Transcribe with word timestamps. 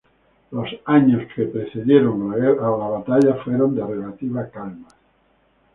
Los 0.49 0.67
años 0.85 1.31
que 1.35 1.43
precedieron 1.45 2.33
a 2.33 2.35
la 2.35 2.87
batalla 2.87 3.35
fueron 3.43 3.75
de 3.75 3.85
relativa 3.85 4.49
calma. 4.49 4.87